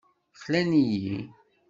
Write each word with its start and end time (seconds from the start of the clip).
Xlan-iyi. 0.41 1.19